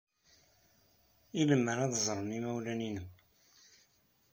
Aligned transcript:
I 1.39 1.41
lemmer 1.49 1.77
ad 1.85 1.93
ẓren 2.05 2.33
yimawlan-nnem? 2.35 3.07